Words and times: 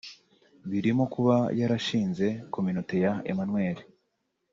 birimo 0.69 1.03
kuba 1.13 1.35
yarashinze 1.59 2.25
Communaute 2.53 2.97
ya 3.03 3.13
Emmanuel 3.31 3.77